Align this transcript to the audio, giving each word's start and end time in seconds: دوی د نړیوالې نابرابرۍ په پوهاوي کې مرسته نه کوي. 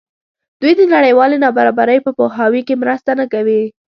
دوی 0.61 0.73
د 0.79 0.81
نړیوالې 0.93 1.37
نابرابرۍ 1.45 1.99
په 2.05 2.11
پوهاوي 2.17 2.61
کې 2.67 2.81
مرسته 2.83 3.11
نه 3.19 3.25
کوي. 3.33 3.61